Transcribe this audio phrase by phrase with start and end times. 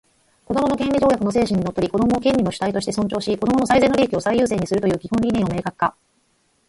[0.47, 5.95] 「子どもの権利条約」の精神にのっとり、子供を権利の主体として尊重し、子供の最善の利益を最優先にするという基本理念を明確化